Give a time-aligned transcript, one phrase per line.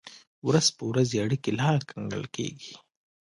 [0.47, 2.73] ورځ په ورځ یې اړیکې لا ګنګل کېږي.